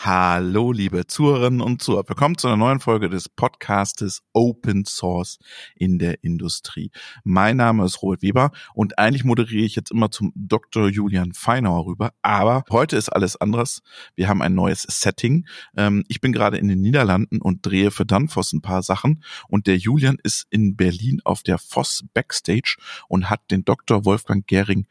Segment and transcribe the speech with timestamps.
[0.00, 2.04] Hallo, liebe Zuhörerinnen und Zuhörer.
[2.06, 5.38] Willkommen zu einer neuen Folge des Podcastes Open Source
[5.74, 6.90] in der Industrie.
[7.24, 10.88] Mein Name ist Robert Weber und eigentlich moderiere ich jetzt immer zum Dr.
[10.88, 12.12] Julian Feinauer rüber.
[12.20, 13.82] Aber heute ist alles anderes.
[14.14, 15.46] Wir haben ein neues Setting.
[15.76, 19.24] Ähm, ich bin gerade in den Niederlanden und drehe für Danfoss ein paar Sachen.
[19.48, 22.76] Und der Julian ist in Berlin auf der Voss Backstage
[23.08, 24.04] und hat den Dr.
[24.04, 24.86] Wolfgang Gehring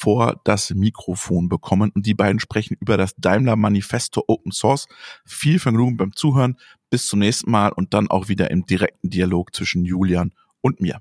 [0.00, 4.86] vor das Mikrofon bekommen und die beiden sprechen über das Daimler Manifesto Open Source.
[5.26, 6.56] Viel Vergnügen beim Zuhören.
[6.88, 10.32] Bis zum nächsten Mal und dann auch wieder im direkten Dialog zwischen Julian
[10.62, 11.00] und mir.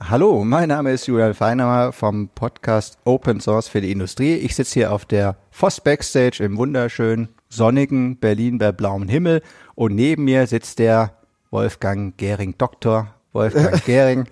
[0.00, 4.34] Hallo, mein Name ist Julian Feinauer vom Podcast Open Source für die Industrie.
[4.34, 9.42] Ich sitze hier auf der Voss Backstage im wunderschönen sonnigen Berlin bei blauem Himmel
[9.74, 11.16] und neben mir sitzt der
[11.50, 14.26] Wolfgang Gehring, Doktor Wolfgang Gehring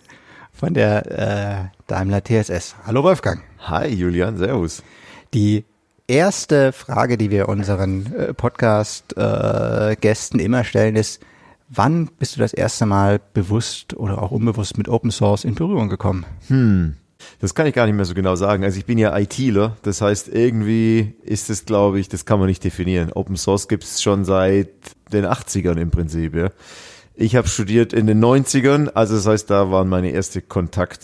[0.53, 2.77] von der äh, Daimler TSS.
[2.87, 3.43] Hallo Wolfgang.
[3.61, 4.83] Hi Julian, servus.
[5.35, 5.65] Die
[6.07, 11.23] erste Frage, die wir unseren äh, Podcast-Gästen äh, immer stellen, ist,
[11.69, 15.89] wann bist du das erste Mal bewusst oder auch unbewusst mit Open Source in Berührung
[15.89, 16.27] gekommen?
[16.49, 16.97] Hm.
[17.39, 18.65] Das kann ich gar nicht mehr so genau sagen.
[18.65, 22.49] Also ich bin ja ITler, das heißt irgendwie ist es, glaube ich, das kann man
[22.49, 23.13] nicht definieren.
[23.13, 24.69] Open Source gibt es schon seit
[25.13, 26.35] den 80ern im Prinzip.
[26.35, 26.51] Ja.
[27.21, 31.03] Ich habe studiert in den 90ern, also das heißt, da waren meine erste Kontakt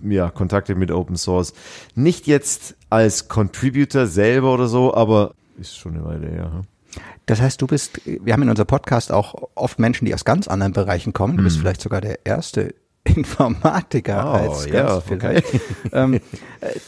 [0.00, 1.54] ja, Kontakte mit Open Source.
[1.96, 6.62] Nicht jetzt als Contributor selber oder so, aber ist schon eine Weile her.
[7.26, 10.46] Das heißt, du bist, wir haben in unserem Podcast auch oft Menschen, die aus ganz
[10.46, 11.36] anderen Bereichen kommen.
[11.36, 11.62] Du bist hm.
[11.62, 12.72] vielleicht sogar der erste
[13.04, 15.46] Informatiker oh, als ja, vielleicht.
[15.46, 15.60] Okay.
[15.92, 16.20] Ähm,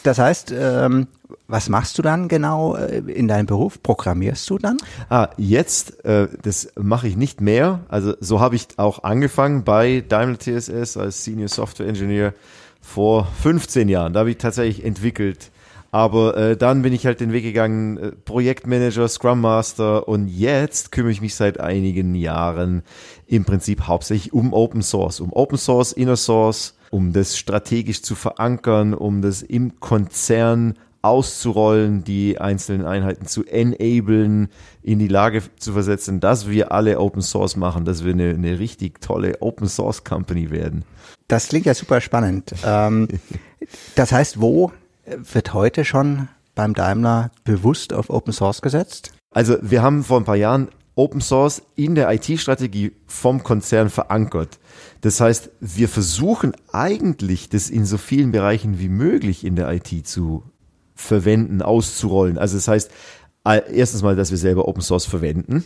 [0.02, 1.06] das heißt, ähm,
[1.48, 3.82] was machst du dann genau äh, in deinem Beruf?
[3.82, 4.78] Programmierst du dann?
[5.10, 7.80] Ah, jetzt, äh, das mache ich nicht mehr.
[7.88, 12.34] Also so habe ich auch angefangen bei Daimler TSS als Senior Software Engineer
[12.80, 14.12] vor 15 Jahren.
[14.12, 15.50] Da habe ich tatsächlich entwickelt.
[15.90, 20.92] Aber äh, dann bin ich halt den Weg gegangen, äh, Projektmanager, Scrum Master und jetzt
[20.92, 22.82] kümmere ich mich seit einigen Jahren
[23.26, 28.14] im Prinzip hauptsächlich um Open Source, um Open Source, Inner Source, um das strategisch zu
[28.14, 30.74] verankern, um das im Konzern
[31.06, 34.48] auszurollen, die einzelnen Einheiten zu enablen,
[34.82, 38.58] in die Lage zu versetzen, dass wir alle Open Source machen, dass wir eine, eine
[38.58, 40.84] richtig tolle Open Source Company werden.
[41.28, 42.54] Das klingt ja super spannend.
[42.64, 43.06] Ähm,
[43.94, 44.72] das heißt, wo
[45.06, 49.12] wird heute schon beim Daimler bewusst auf Open Source gesetzt?
[49.30, 54.58] Also wir haben vor ein paar Jahren Open Source in der IT-Strategie vom Konzern verankert.
[55.02, 60.06] Das heißt, wir versuchen eigentlich, das in so vielen Bereichen wie möglich in der IT
[60.06, 60.42] zu
[60.94, 62.38] verwenden, auszurollen.
[62.38, 62.90] Also das heißt,
[63.44, 65.64] erstens mal, dass wir selber Open Source verwenden,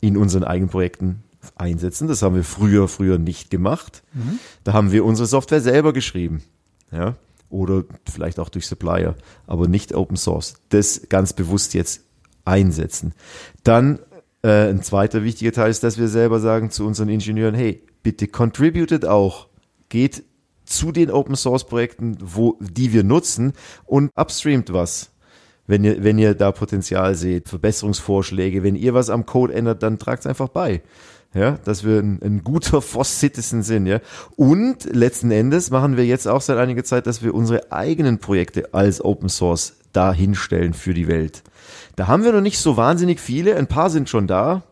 [0.00, 1.22] in unseren eigenen Projekten
[1.56, 2.08] einsetzen.
[2.08, 4.02] Das haben wir früher, früher nicht gemacht.
[4.14, 4.38] Mhm.
[4.64, 6.42] Da haben wir unsere Software selber geschrieben.
[6.90, 7.16] Ja.
[7.54, 9.14] Oder vielleicht auch durch Supplier,
[9.46, 10.54] aber nicht Open Source.
[10.70, 12.00] Das ganz bewusst jetzt
[12.44, 13.14] einsetzen.
[13.62, 14.00] Dann
[14.42, 18.26] äh, ein zweiter wichtiger Teil ist, dass wir selber sagen zu unseren Ingenieuren, hey, bitte
[18.26, 19.46] contributed auch.
[19.88, 20.24] Geht
[20.64, 23.52] zu den Open Source Projekten, wo, die wir nutzen
[23.84, 25.10] und upstreamt was.
[25.68, 30.00] Wenn ihr, wenn ihr da Potenzial seht, Verbesserungsvorschläge, wenn ihr was am Code ändert, dann
[30.00, 30.82] tragt es einfach bei.
[31.34, 33.98] Ja, dass wir ein, ein guter Voss-Citizen sind, ja.
[34.36, 38.72] Und letzten Endes machen wir jetzt auch seit einiger Zeit, dass wir unsere eigenen Projekte
[38.72, 41.42] als Open Source dahinstellen für die Welt.
[41.96, 44.62] Da haben wir noch nicht so wahnsinnig viele, ein paar sind schon da,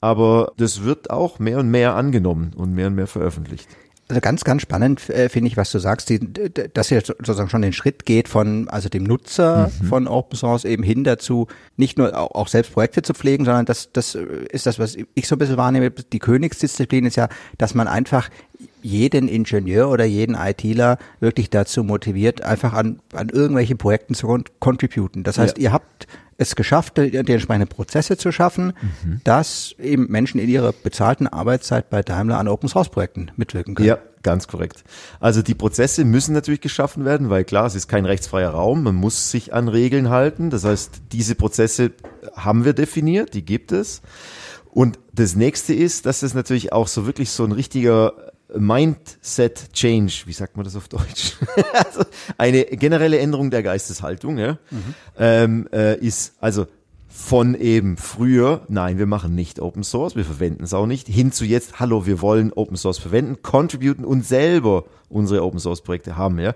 [0.00, 3.68] aber das wird auch mehr und mehr angenommen und mehr und mehr veröffentlicht.
[4.12, 7.62] Also ganz, ganz spannend äh, finde ich, was du sagst, die, dass ihr sozusagen schon
[7.62, 9.86] den Schritt geht von also dem Nutzer mhm.
[9.86, 11.46] von Open Source eben hin dazu,
[11.78, 15.26] nicht nur auch, auch selbst Projekte zu pflegen, sondern das, das ist das, was ich
[15.26, 15.90] so ein bisschen wahrnehme.
[15.90, 18.28] Die Königsdisziplin ist ja, dass man einfach
[18.82, 25.22] jeden Ingenieur oder jeden ITler wirklich dazu motiviert, einfach an, an irgendwelche Projekten zu contributen.
[25.22, 25.64] Das heißt, ja.
[25.64, 26.06] ihr habt
[26.36, 28.74] es geschafft, die, die entsprechenden Prozesse zu schaffen,
[29.04, 29.20] mhm.
[29.24, 33.88] dass eben Menschen in ihrer bezahlten Arbeitszeit bei Daimler an Open Source Projekten mitwirken können.
[33.88, 34.84] Ja, ganz korrekt.
[35.20, 38.94] Also die Prozesse müssen natürlich geschaffen werden, weil klar, es ist kein rechtsfreier Raum, man
[38.94, 40.50] muss sich an Regeln halten.
[40.50, 41.92] Das heißt, diese Prozesse
[42.34, 44.02] haben wir definiert, die gibt es.
[44.70, 50.22] Und das nächste ist, dass es natürlich auch so wirklich so ein richtiger Mindset Change,
[50.26, 51.36] wie sagt man das auf Deutsch?
[51.84, 52.04] also
[52.38, 54.94] eine generelle Änderung der Geisteshaltung ja, mhm.
[55.18, 56.66] ähm, äh, ist also
[57.14, 61.30] von eben früher, nein, wir machen nicht Open Source, wir verwenden es auch nicht, hin
[61.30, 66.16] zu jetzt, hallo, wir wollen Open Source verwenden, contributen und selber unsere Open Source Projekte
[66.16, 66.54] haben, ja.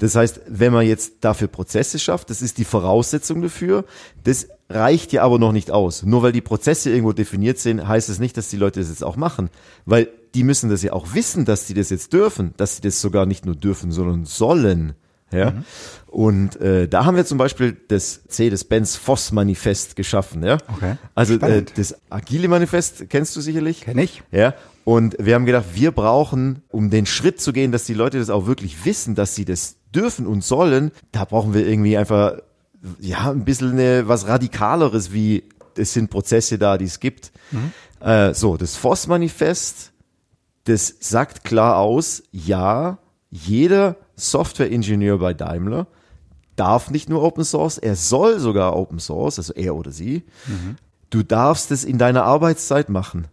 [0.00, 3.84] Das heißt, wenn man jetzt dafür Prozesse schafft, das ist die Voraussetzung dafür,
[4.24, 6.02] das reicht ja aber noch nicht aus.
[6.02, 8.88] Nur weil die Prozesse irgendwo definiert sind, heißt es das nicht, dass die Leute das
[8.88, 9.50] jetzt auch machen,
[9.84, 13.00] weil die müssen das ja auch wissen, dass sie das jetzt dürfen, dass sie das
[13.00, 14.94] sogar nicht nur dürfen, sondern sollen.
[15.30, 15.50] Ja.
[15.50, 15.64] Mhm.
[16.06, 20.56] Und äh, da haben wir zum Beispiel das C des Benz Voss Manifest geschaffen, ja.
[20.68, 20.96] Okay.
[21.14, 23.82] Also äh, das agile Manifest kennst du sicherlich.
[23.82, 24.22] Kenn ich.
[24.30, 24.54] Ja.
[24.84, 28.30] Und wir haben gedacht, wir brauchen, um den Schritt zu gehen, dass die Leute das
[28.30, 32.38] auch wirklich wissen, dass sie das dürfen und sollen, da brauchen wir irgendwie einfach
[32.98, 35.44] ja ein bisschen eine, was radikaleres, wie
[35.76, 37.32] es sind Prozesse da, die es gibt.
[37.50, 37.72] Mhm.
[38.00, 39.92] Äh, so, das Voss Manifest,
[40.68, 42.98] das sagt klar aus, ja,
[43.30, 45.86] jeder Softwareingenieur bei Daimler
[46.56, 50.24] darf nicht nur Open Source, er soll sogar Open Source, also er oder sie.
[50.46, 50.76] Mhm.
[51.10, 53.28] Du darfst es in deiner Arbeitszeit machen.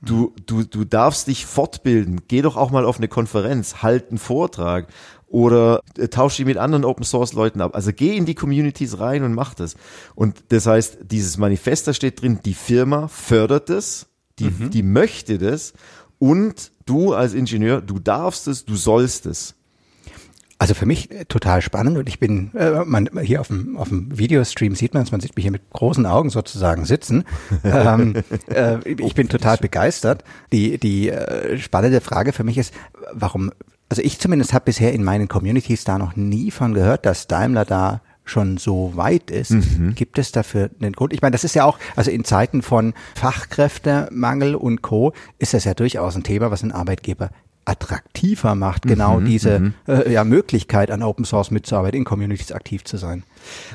[0.00, 2.20] Du, du, du darfst dich fortbilden.
[2.28, 4.88] Geh doch auch mal auf eine Konferenz, halt einen Vortrag
[5.26, 7.74] oder äh, tausch dich mit anderen Open Source Leuten ab.
[7.74, 9.76] Also geh in die Communities rein und mach das.
[10.14, 14.06] Und das heißt, dieses Manifest, da steht drin, die Firma fördert es,
[14.38, 14.70] die, mhm.
[14.70, 15.72] die möchte das
[16.18, 19.54] und du als Ingenieur, du darfst es, du sollst es.
[20.56, 23.88] Also für mich äh, total spannend und ich bin, äh, man, hier auf dem, auf
[23.88, 27.24] dem Videostream sieht man es, man sieht mich hier mit großen Augen sozusagen sitzen.
[27.64, 28.14] ähm,
[28.48, 30.24] äh, ich bin total begeistert.
[30.52, 32.72] Die, die äh, spannende Frage für mich ist,
[33.12, 33.50] warum,
[33.88, 37.64] also ich zumindest habe bisher in meinen Communities da noch nie von gehört, dass Daimler
[37.64, 39.94] da schon so weit ist, mhm.
[39.94, 41.12] gibt es dafür einen Grund?
[41.12, 45.12] Ich meine, das ist ja auch, also in Zeiten von Fachkräftemangel und Co.
[45.38, 47.30] ist das ja durchaus ein Thema, was ein Arbeitgeber
[47.66, 49.74] attraktiver macht, genau mhm, diese mhm.
[49.88, 53.24] äh, ja, Möglichkeit an Open Source mitzuarbeiten, in Communities aktiv zu sein.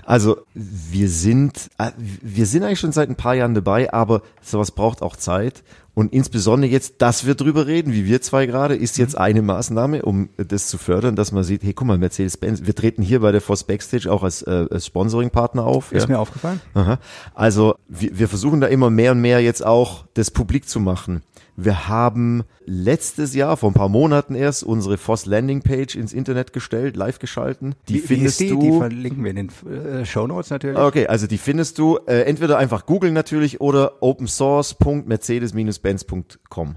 [0.06, 4.72] Also wir sind, äh, wir sind eigentlich schon seit ein paar Jahren dabei, aber sowas
[4.72, 5.64] braucht auch Zeit.
[6.00, 9.22] Und insbesondere jetzt, dass wir drüber reden, wie wir zwei gerade, ist jetzt mhm.
[9.22, 13.02] eine Maßnahme, um das zu fördern, dass man sieht, hey, guck mal, Mercedes-Benz, wir treten
[13.02, 15.92] hier bei der Force Backstage auch als, äh, als Sponsoring-Partner auf.
[15.92, 16.16] Ist ja.
[16.16, 16.62] mir aufgefallen.
[16.74, 17.00] Aha.
[17.34, 21.22] Also wir, wir versuchen da immer mehr und mehr jetzt auch das publik zu machen.
[21.62, 26.54] Wir haben letztes Jahr, vor ein paar Monaten erst, unsere FOSS Landing Page ins Internet
[26.54, 27.76] gestellt, live geschalten.
[27.90, 28.50] Die wie, findest wie die?
[28.52, 28.62] du.
[28.62, 30.78] Die verlinken wir in den äh, Show Notes natürlich.
[30.78, 36.76] Okay, also die findest du äh, entweder einfach googeln natürlich oder opensource.mercedes-benz.com.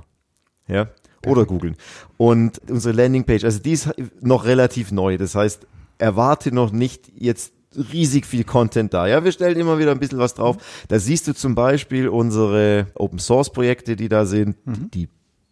[0.69, 0.87] Ja,
[1.27, 1.77] oder googeln.
[2.17, 3.91] Und unsere Landing Page, also die ist
[4.21, 5.19] noch relativ neu.
[5.19, 5.67] Das heißt,
[5.99, 9.07] erwarte noch nicht jetzt riesig viel Content da.
[9.07, 10.85] Ja, wir stellen immer wieder ein bisschen was drauf.
[10.89, 14.91] Da siehst du zum Beispiel unsere Open Source Projekte, die da sind, mhm.
[14.93, 15.09] die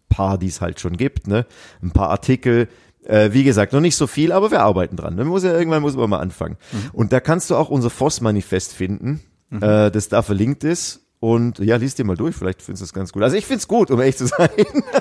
[0.08, 1.46] paar, die es halt schon gibt, ne?
[1.82, 2.68] Ein paar Artikel.
[3.04, 5.16] Äh, wie gesagt, noch nicht so viel, aber wir arbeiten dran.
[5.16, 6.56] Man muss ja irgendwann muss man mal anfangen.
[6.72, 6.90] Mhm.
[6.92, 9.62] Und da kannst du auch unser FOSS-Manifest finden, mhm.
[9.62, 11.00] äh, das da verlinkt ist.
[11.18, 13.22] Und ja, liest dir mal durch, vielleicht findest du es ganz gut.
[13.22, 14.48] Also ich find's gut, um ehrlich zu sein.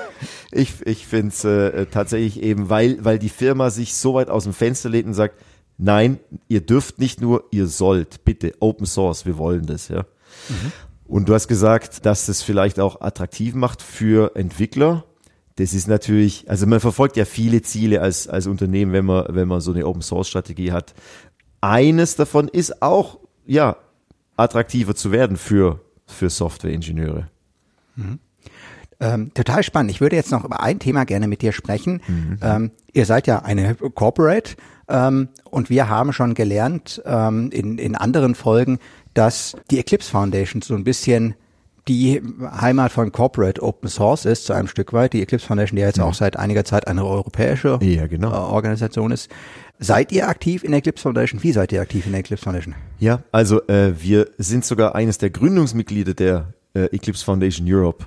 [0.52, 4.52] ich ich find's äh, tatsächlich eben, weil, weil die Firma sich so weit aus dem
[4.52, 5.36] Fenster lädt und sagt,
[5.78, 6.18] nein,
[6.48, 10.00] ihr dürft nicht nur, ihr sollt, bitte, Open Source, wir wollen das, ja.
[10.48, 10.72] Mhm.
[11.06, 15.04] Und du hast gesagt, dass das vielleicht auch attraktiv macht für Entwickler.
[15.56, 19.48] Das ist natürlich, also man verfolgt ja viele Ziele als, als Unternehmen, wenn man, wenn
[19.48, 20.94] man so eine Open Source Strategie hat.
[21.60, 23.76] Eines davon ist auch, ja,
[24.36, 27.28] attraktiver zu werden für, für Softwareingenieure.
[27.96, 28.18] Mhm.
[29.00, 29.90] Ähm, total spannend.
[29.90, 32.02] Ich würde jetzt noch über ein Thema gerne mit dir sprechen.
[32.06, 32.38] Mhm.
[32.42, 34.56] Ähm, ihr seid ja eine Corporate
[34.88, 38.78] ähm, und wir haben schon gelernt ähm, in, in anderen Folgen,
[39.14, 41.34] dass die Eclipse Foundation so ein bisschen
[41.90, 45.12] die Heimat von Corporate Open Source ist, zu einem Stück weit.
[45.12, 46.04] Die Eclipse Foundation, die ja jetzt ja.
[46.04, 48.30] auch seit einiger Zeit eine europäische ja, genau.
[48.30, 49.28] äh, Organisation ist.
[49.80, 51.42] Seid ihr aktiv in der Eclipse Foundation?
[51.42, 52.76] Wie seid ihr aktiv in der Eclipse Foundation?
[53.00, 58.06] Ja, also äh, wir sind sogar eines der Gründungsmitglieder der äh, Eclipse Foundation Europe.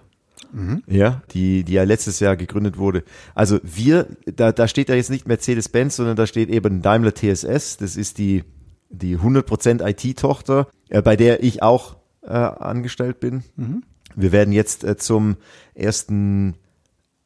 [0.53, 0.83] Mhm.
[0.87, 3.03] Ja, die, die ja letztes Jahr gegründet wurde.
[3.35, 7.75] Also wir, da, da steht ja jetzt nicht Mercedes-Benz, sondern da steht eben Daimler TSS.
[7.77, 8.45] Das ist die,
[8.89, 13.43] die 100% IT-Tochter, äh, bei der ich auch äh, angestellt bin.
[13.55, 13.83] Mhm.
[14.15, 15.37] Wir werden jetzt äh, zum
[15.73, 16.55] ersten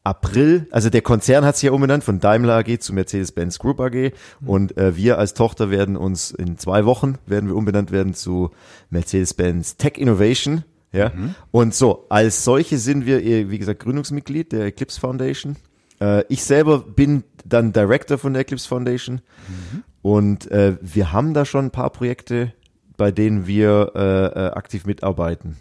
[0.04, 4.14] April, also der Konzern hat sich ja umbenannt von Daimler AG zu Mercedes-Benz Group AG
[4.40, 4.50] mhm.
[4.50, 8.52] und äh, wir als Tochter werden uns in zwei Wochen werden wir umbenannt werden zu
[8.90, 11.12] Mercedes-Benz Tech Innovation ja.
[11.14, 11.36] Mhm.
[11.52, 15.56] Und so, als solche sind wir, eh, wie gesagt, Gründungsmitglied der Eclipse Foundation.
[16.00, 19.22] Äh, ich selber bin dann Director von der Eclipse Foundation.
[19.48, 19.84] Mhm.
[20.02, 22.54] Und äh, wir haben da schon ein paar Projekte,
[22.98, 25.58] bei denen wir äh, äh aktiv mitarbeiten.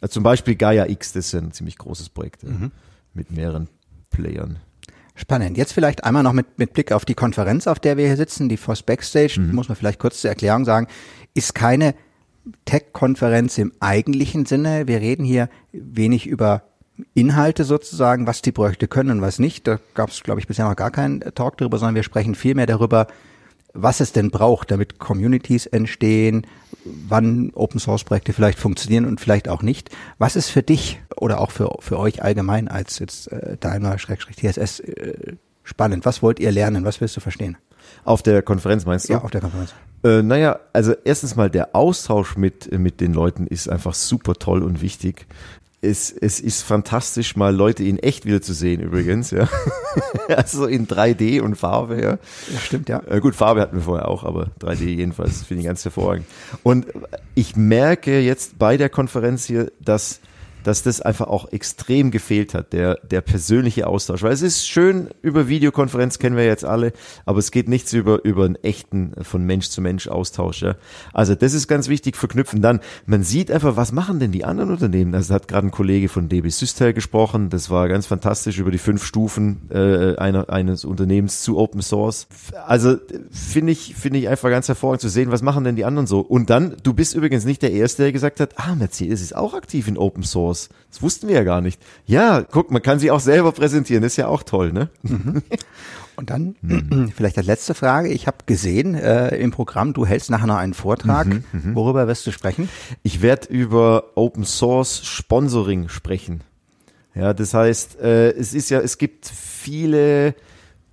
[0.00, 2.72] Also zum Beispiel Gaia X, das ist ein ziemlich großes Projekt mhm.
[3.14, 3.68] mit mehreren
[4.10, 4.58] Playern.
[5.14, 5.56] Spannend.
[5.56, 8.48] Jetzt vielleicht einmal noch mit, mit Blick auf die Konferenz, auf der wir hier sitzen,
[8.48, 9.54] die FOSS Backstage, mhm.
[9.54, 10.88] muss man vielleicht kurz zur Erklärung sagen,
[11.34, 11.94] ist keine
[12.64, 14.88] Tech-Konferenz im eigentlichen Sinne.
[14.88, 16.62] Wir reden hier wenig über
[17.14, 19.66] Inhalte sozusagen, was die Projekte können und was nicht.
[19.66, 22.54] Da gab es, glaube ich, bisher noch gar keinen Talk darüber, sondern wir sprechen viel
[22.54, 23.06] mehr darüber,
[23.74, 26.46] was es denn braucht, damit Communities entstehen,
[26.84, 29.90] wann Open Source Projekte vielleicht funktionieren und vielleicht auch nicht.
[30.18, 35.36] Was ist für dich oder auch für, für euch allgemein als jetzt äh, Daimler-TSS äh,
[35.62, 36.04] spannend?
[36.04, 36.84] Was wollt ihr lernen?
[36.84, 37.56] Was willst du verstehen?
[38.04, 39.14] Auf der Konferenz meinst du?
[39.14, 39.74] Ja, auf der Konferenz.
[40.04, 44.62] Äh, naja, also erstens mal der Austausch mit, mit den Leuten ist einfach super toll
[44.62, 45.26] und wichtig
[45.82, 49.48] es, es ist fantastisch, mal Leute in echt wieder zu sehen, übrigens, ja.
[50.28, 52.10] also in 3D und Farbe, ja.
[52.52, 53.02] Ja, stimmt, ja.
[53.08, 56.24] Äh, gut, Farbe hatten wir vorher auch, aber 3D jedenfalls finde ich ganz hervorragend.
[56.62, 56.86] Und
[57.34, 60.20] ich merke jetzt bei der Konferenz hier, dass
[60.64, 64.22] dass das einfach auch extrem gefehlt hat, der, der persönliche Austausch.
[64.22, 66.92] Weil es ist schön, über Videokonferenz kennen wir jetzt alle,
[67.26, 70.62] aber es geht nichts über, über einen echten von Mensch zu Mensch Austausch.
[70.62, 70.76] Ja.
[71.12, 72.62] Also das ist ganz wichtig, verknüpfen.
[72.62, 75.14] Dann, man sieht einfach, was machen denn die anderen Unternehmen?
[75.14, 78.78] Also hat gerade ein Kollege von DB Systel gesprochen, das war ganz fantastisch über die
[78.78, 82.26] fünf Stufen äh, einer, eines Unternehmens zu Open Source.
[82.66, 82.96] Also
[83.30, 86.20] finde ich, finde ich einfach ganz hervorragend zu sehen, was machen denn die anderen so.
[86.20, 89.54] Und dann, du bist übrigens nicht der Erste, der gesagt hat, ah, Mercedes ist auch
[89.54, 90.51] aktiv in Open Source.
[90.52, 90.68] Kosmos.
[90.90, 91.80] Das wussten wir ja gar nicht.
[92.06, 94.90] Ja, guck, man kann sie auch selber präsentieren, das ist ja auch toll, ne?
[95.02, 95.42] Mhm.
[96.16, 97.12] Und dann mhm.
[97.16, 98.08] vielleicht als letzte Frage.
[98.08, 101.26] Ich habe gesehen äh, im Programm, du hältst nachher noch einen Vortrag.
[101.26, 101.74] Mhm, mhm.
[101.74, 102.68] Worüber wirst du sprechen?
[103.02, 106.42] Ich werde über Open Source Sponsoring sprechen.
[107.14, 110.34] Ja, das heißt, äh, es ist ja, es gibt viele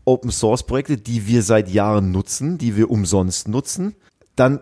[0.06, 3.96] Open Source Projekte, die wir seit Jahren nutzen, die wir umsonst nutzen.
[4.36, 4.60] Dann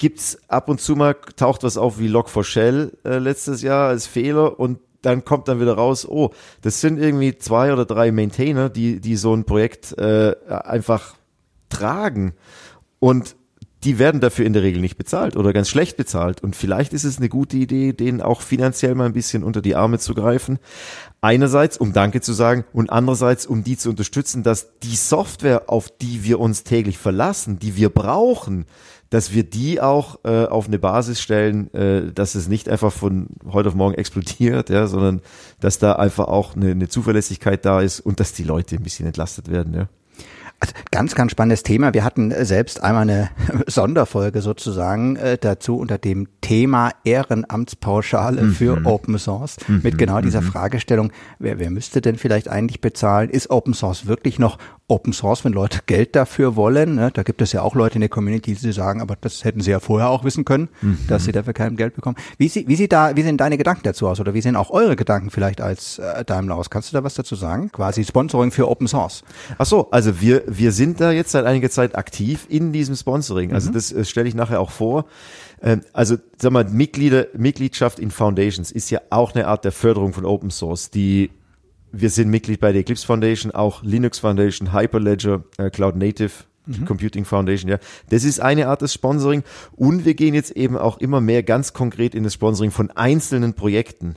[0.00, 4.58] gibt's ab und zu mal, taucht was auf wie Log4Shell äh, letztes Jahr als Fehler
[4.58, 6.30] und dann kommt dann wieder raus, oh,
[6.62, 11.16] das sind irgendwie zwei oder drei Maintainer, die, die so ein Projekt äh, einfach
[11.68, 12.32] tragen.
[12.98, 13.36] Und
[13.84, 16.42] die werden dafür in der Regel nicht bezahlt oder ganz schlecht bezahlt.
[16.42, 19.74] Und vielleicht ist es eine gute Idee, denen auch finanziell mal ein bisschen unter die
[19.74, 20.58] Arme zu greifen.
[21.22, 25.88] Einerseits, um Danke zu sagen und andererseits, um die zu unterstützen, dass die Software, auf
[26.00, 28.66] die wir uns täglich verlassen, die wir brauchen,
[29.10, 33.26] dass wir die auch äh, auf eine Basis stellen, äh, dass es nicht einfach von
[33.50, 35.20] heute auf morgen explodiert, ja, sondern
[35.58, 39.06] dass da einfach auch eine, eine Zuverlässigkeit da ist und dass die Leute ein bisschen
[39.06, 39.88] entlastet werden, ja.
[40.60, 41.94] Also ganz, ganz spannendes Thema.
[41.94, 43.30] Wir hatten äh, selbst einmal eine
[43.66, 48.52] Sonderfolge sozusagen äh, dazu unter dem Thema Ehrenamtspauschale mhm.
[48.52, 49.80] für Open Source mhm.
[49.82, 50.46] mit genau dieser mhm.
[50.46, 53.30] Fragestellung, wer, wer müsste denn vielleicht eigentlich bezahlen?
[53.30, 54.58] Ist Open Source wirklich noch
[54.90, 56.96] Open Source, wenn Leute Geld dafür wollen?
[56.96, 57.10] Ne?
[57.12, 59.70] Da gibt es ja auch Leute in der Community, die sagen, aber das hätten sie
[59.70, 60.98] ja vorher auch wissen können, mhm.
[61.08, 62.16] dass sie dafür kein Geld bekommen.
[62.38, 64.70] Wie, sie, wie, sie da, wie sehen deine Gedanken dazu aus oder wie sehen auch
[64.70, 66.70] eure Gedanken vielleicht als äh, Daimler aus?
[66.70, 67.70] Kannst du da was dazu sagen?
[67.72, 69.22] Quasi Sponsoring für Open Source.
[69.58, 73.52] Ach so, also wir wir sind da jetzt seit einiger Zeit aktiv in diesem Sponsoring.
[73.52, 73.74] Also mhm.
[73.74, 75.06] das äh, stelle ich nachher auch vor.
[75.62, 80.12] Ähm, also sag mal, Mitglieder, Mitgliedschaft in Foundations ist ja auch eine Art der Förderung
[80.12, 80.90] von Open Source.
[80.90, 81.30] Die
[81.92, 86.30] wir sind Mitglied bei der Eclipse Foundation, auch Linux Foundation, Hyperledger, äh, Cloud Native
[86.66, 86.84] mhm.
[86.84, 87.78] Computing Foundation, ja.
[88.10, 89.42] Das ist eine Art des Sponsoring.
[89.76, 93.54] Und wir gehen jetzt eben auch immer mehr ganz konkret in das Sponsoring von einzelnen
[93.54, 94.16] Projekten.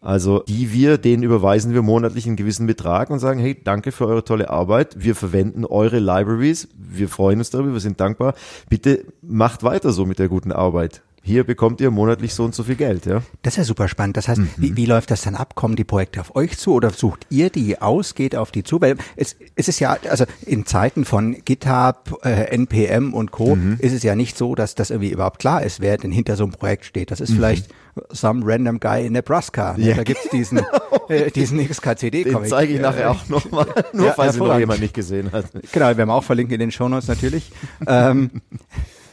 [0.00, 4.06] Also die wir, denen überweisen wir monatlich einen gewissen Betrag und sagen, hey, danke für
[4.06, 5.02] eure tolle Arbeit.
[5.02, 6.68] Wir verwenden eure Libraries.
[6.76, 8.34] Wir freuen uns darüber, wir sind dankbar.
[8.68, 12.64] Bitte macht weiter so mit der guten Arbeit hier bekommt ihr monatlich so und so
[12.64, 13.22] viel Geld, ja.
[13.40, 14.18] Das ist ja super spannend.
[14.18, 14.50] Das heißt, mhm.
[14.58, 15.54] wie, wie läuft das dann ab?
[15.54, 18.82] Kommen die Projekte auf euch zu oder sucht ihr die aus, geht auf die zu?
[18.82, 23.56] Weil es, es ist ja, also in Zeiten von GitHub, äh, NPM und Co.
[23.56, 23.78] Mhm.
[23.78, 26.44] ist es ja nicht so, dass das irgendwie überhaupt klar ist, wer denn hinter so
[26.44, 27.10] einem Projekt steht.
[27.10, 27.36] Das ist mhm.
[27.36, 27.74] vielleicht
[28.10, 29.78] some random guy in Nebraska.
[29.78, 29.88] Ne?
[29.88, 29.94] Ja.
[29.94, 30.60] Da gibt's diesen,
[31.08, 32.42] äh, diesen XKCD-Comic.
[32.42, 35.46] Den zeige ich nachher auch nochmal, nur ja, falls ihn noch jemand nicht gesehen hat.
[35.72, 37.50] Genau, wir haben auch verlinkt in den Shownotes natürlich.
[37.86, 38.30] ähm,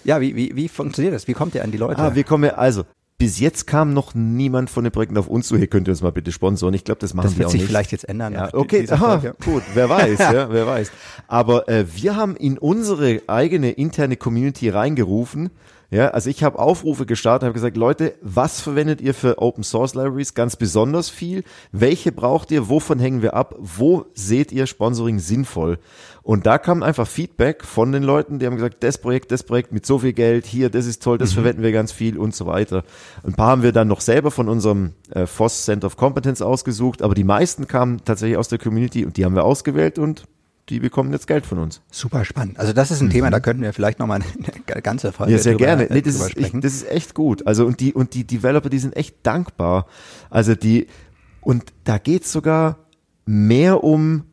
[0.03, 1.27] ja, wie, wie, wie funktioniert das?
[1.27, 1.99] Wie kommt ihr an die Leute?
[1.99, 2.83] Ah, wie kommen wir, also,
[3.21, 6.01] bis jetzt kam noch niemand von den Projekten auf uns zu, hier könnt ihr uns
[6.01, 6.73] mal bitte sponsoren.
[6.73, 7.53] Ich glaube, das machen das wir auch nicht.
[7.53, 8.33] Das wird sich vielleicht jetzt ändern.
[8.33, 10.91] Ja, okay, aha, gut, wer weiß, ja, wer weiß.
[11.27, 15.51] Aber äh, wir haben in unsere eigene interne Community reingerufen,
[15.91, 19.93] ja, also ich habe Aufrufe gestartet, habe gesagt, Leute, was verwendet ihr für Open Source
[19.93, 21.43] Libraries ganz besonders viel?
[21.73, 22.69] Welche braucht ihr?
[22.69, 23.55] Wovon hängen wir ab?
[23.59, 25.79] Wo seht ihr Sponsoring sinnvoll?
[26.23, 29.73] Und da kam einfach Feedback von den Leuten, die haben gesagt, das Projekt, das Projekt
[29.73, 31.35] mit so viel Geld, hier, das ist toll, das mhm.
[31.35, 32.85] verwenden wir ganz viel und so weiter.
[33.23, 37.01] Ein paar haben wir dann noch selber von unserem äh, FOSS Center of Competence ausgesucht,
[37.01, 40.23] aber die meisten kamen tatsächlich aus der Community und die haben wir ausgewählt und
[40.71, 41.81] die bekommen jetzt Geld von uns.
[41.91, 42.57] Super spannend.
[42.57, 43.11] Also das ist ein mhm.
[43.11, 45.87] Thema, da könnten wir vielleicht nochmal eine ganze Folge Ja, sehr drüber, gerne.
[45.89, 47.45] Nee, das, ist, ich, das ist echt gut.
[47.45, 49.85] Also und die, und die Developer, die sind echt dankbar.
[50.29, 50.87] Also die,
[51.41, 52.77] und da geht's sogar
[53.25, 54.23] mehr um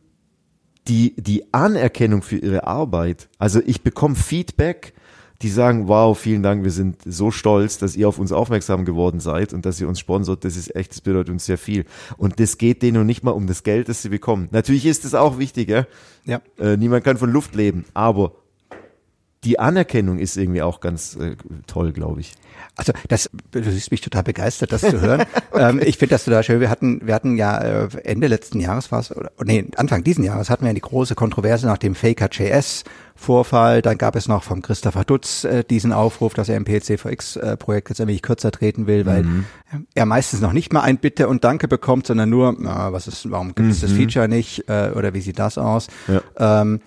[0.87, 3.27] die, die Anerkennung für ihre Arbeit.
[3.37, 4.93] Also ich bekomme Feedback,
[5.41, 9.21] die sagen, wow, vielen Dank, wir sind so stolz, dass ihr auf uns aufmerksam geworden
[9.21, 10.43] seid und dass ihr uns sponsort.
[10.43, 11.85] Das ist echt, das bedeutet uns sehr viel.
[12.17, 14.49] Und das geht denen noch nicht mal um das Geld, das sie bekommen.
[14.51, 15.85] Natürlich ist das auch wichtig, ja.
[16.25, 16.41] Ja.
[16.57, 18.33] Äh, niemand kann von Luft leben, aber
[19.43, 22.33] die Anerkennung ist irgendwie auch ganz äh, toll, glaube ich.
[22.75, 25.23] Also das, du siehst mich total begeistert, das zu hören.
[25.53, 26.59] ähm, ich finde das total schön.
[26.59, 30.23] Wir hatten, wir hatten ja äh, Ende letzten Jahres war es, oder nee, Anfang diesen
[30.23, 32.83] Jahres hatten wir ja die große Kontroverse nach dem Faker.js
[33.15, 33.81] Vorfall.
[33.81, 38.01] Dann gab es noch vom Christopher Dutz äh, diesen Aufruf, dass er im PCVX-Projekt jetzt
[38.01, 39.45] ein wenig kürzer treten will, weil Mhm.
[39.93, 43.29] er meistens noch nicht mal ein Bitte und Danke bekommt, sondern nur, na, was ist,
[43.29, 45.87] warum gibt es das Feature nicht äh, oder wie sieht das aus?
[46.07, 46.19] Mhm.
[46.39, 46.61] Ja.
[46.61, 46.81] Ähm,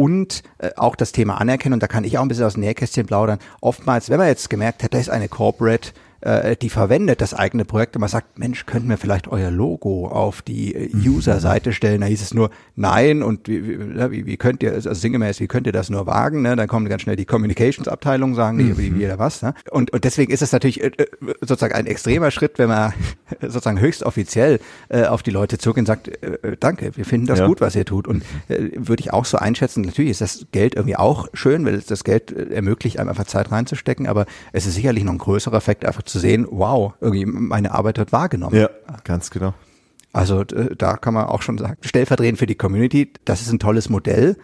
[0.00, 3.04] und äh, auch das Thema Anerkennung, da kann ich auch ein bisschen aus dem Nähkästchen
[3.04, 3.38] plaudern.
[3.60, 5.90] Oftmals, wenn man jetzt gemerkt hat, da ist eine Corporate,
[6.20, 10.08] äh, die verwendet das eigene Projekt und man sagt, Mensch, könnten wir vielleicht euer Logo
[10.08, 12.00] auf die äh, User-Seite stellen?
[12.00, 15.40] Da hieß es nur nein und wie, wie, ja, wie, wie könnt ihr, also sinngemäß,
[15.40, 16.42] wie könnt ihr das nur wagen?
[16.42, 16.56] Ne?
[16.56, 19.42] Dann kommen ganz schnell die Communications-Abteilung, sagen die, wie, wie oder was.
[19.42, 19.54] Ne?
[19.70, 21.06] Und, und deswegen ist es natürlich äh, äh,
[21.40, 22.92] sozusagen ein extremer Schritt, wenn man
[23.40, 27.26] sozusagen höchst offiziell äh, auf die Leute zugeht und sagt, äh, äh, danke, wir finden
[27.26, 27.46] das Ja.
[27.46, 28.06] gut, was ihr tut.
[28.06, 31.74] Und äh, würde ich auch so einschätzen, natürlich ist das Geld irgendwie auch schön, weil
[31.74, 35.56] es das Geld ermöglicht, einem einfach Zeit reinzustecken, aber es ist sicherlich noch ein größerer
[35.56, 38.56] Effekt, einfach zu sehen, wow, irgendwie meine Arbeit wird wahrgenommen.
[38.56, 38.70] Ja,
[39.04, 39.54] ganz genau.
[40.12, 43.58] Also äh, da kann man auch schon sagen, stellvertretend für die Community, das ist ein
[43.58, 44.36] tolles Modell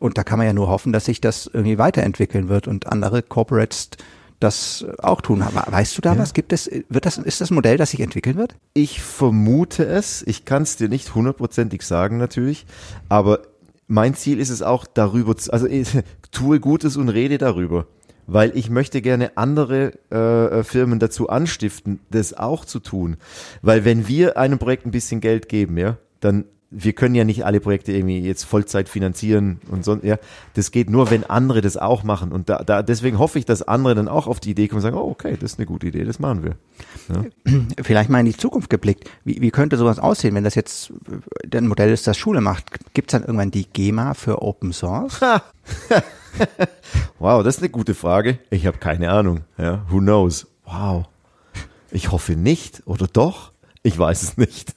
[0.00, 3.22] und da kann man ja nur hoffen, dass sich das irgendwie weiterentwickeln wird und andere
[3.22, 3.90] Corporates
[4.40, 5.40] das auch tun.
[5.40, 6.34] Weißt du da was?
[6.34, 8.56] Gibt es, wird das, ist das Modell, das sich entwickeln wird?
[8.74, 10.22] Ich vermute es.
[10.26, 12.66] Ich kann es dir nicht hundertprozentig sagen natürlich,
[13.08, 13.42] aber
[13.86, 15.68] mein Ziel ist es auch darüber, zu, also
[16.32, 17.86] tue Gutes und rede darüber,
[18.32, 23.16] weil ich möchte gerne andere äh, Firmen dazu anstiften, das auch zu tun,
[23.60, 27.44] weil wenn wir einem Projekt ein bisschen Geld geben, ja, dann wir können ja nicht
[27.44, 30.18] alle Projekte irgendwie jetzt Vollzeit finanzieren und so, ja.
[30.54, 32.32] Das geht nur, wenn andere das auch machen.
[32.32, 34.82] Und da, da, deswegen hoffe ich, dass andere dann auch auf die Idee kommen und
[34.82, 36.56] sagen, oh, okay, das ist eine gute Idee, das machen wir.
[37.82, 39.08] Vielleicht mal in die Zukunft geblickt.
[39.24, 40.92] Wie, wie könnte sowas aussehen, wenn das jetzt
[41.52, 42.64] äh, ein Modell ist, das Schule macht?
[42.94, 45.20] Gibt es dann irgendwann die GEMA für Open Source?
[47.18, 48.38] Wow, das ist eine gute Frage.
[48.50, 49.42] Ich habe keine Ahnung.
[49.58, 50.46] Ja, who knows?
[50.64, 51.04] Wow.
[51.90, 53.52] Ich hoffe nicht oder doch?
[53.82, 54.74] Ich weiß es nicht.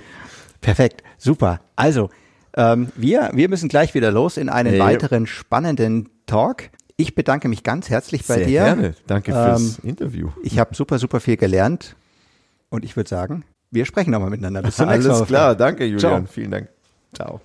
[0.60, 1.60] Perfekt, super.
[1.76, 2.10] Also,
[2.56, 4.84] ähm, wir, wir müssen gleich wieder los in einen Ja.
[4.84, 6.70] weiteren spannenden Talk.
[6.96, 8.60] Ich bedanke mich ganz herzlich bei Sehr dir.
[8.64, 8.94] gerne.
[9.06, 10.30] Danke fürs Ähm, Interview.
[10.42, 11.94] Ich habe super, super viel gelernt
[12.70, 14.62] und ich würde sagen, wir sprechen nochmal miteinander.
[14.62, 15.16] Bis zum nächsten Mal.
[15.16, 15.54] Alles klar.
[15.54, 15.98] Danke, Julian.
[16.00, 16.24] Ciao.
[16.26, 16.68] Vielen Dank.
[17.12, 17.40] Ciao.